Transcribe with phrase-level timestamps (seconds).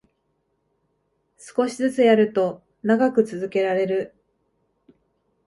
[1.37, 4.15] 少しずつやると長く続けられる